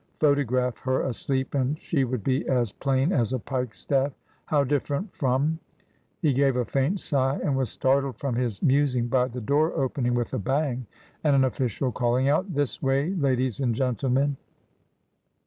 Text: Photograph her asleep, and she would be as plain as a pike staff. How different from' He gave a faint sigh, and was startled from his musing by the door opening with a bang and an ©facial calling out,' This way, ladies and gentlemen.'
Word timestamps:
Photograph 0.19 0.79
her 0.79 1.01
asleep, 1.03 1.53
and 1.53 1.77
she 1.77 2.03
would 2.05 2.23
be 2.23 2.47
as 2.49 2.71
plain 2.71 3.11
as 3.11 3.33
a 3.33 3.37
pike 3.37 3.75
staff. 3.75 4.11
How 4.47 4.63
different 4.63 5.13
from' 5.15 5.59
He 6.23 6.33
gave 6.33 6.55
a 6.55 6.65
faint 6.65 6.99
sigh, 6.99 7.37
and 7.43 7.55
was 7.55 7.69
startled 7.69 8.17
from 8.17 8.33
his 8.33 8.63
musing 8.63 9.07
by 9.09 9.27
the 9.27 9.41
door 9.41 9.73
opening 9.75 10.15
with 10.15 10.33
a 10.33 10.39
bang 10.39 10.87
and 11.23 11.35
an 11.35 11.43
©facial 11.51 11.93
calling 11.93 12.27
out,' 12.27 12.51
This 12.55 12.81
way, 12.81 13.11
ladies 13.13 13.59
and 13.59 13.75
gentlemen.' 13.75 14.37